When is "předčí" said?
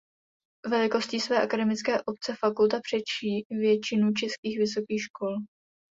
2.83-3.39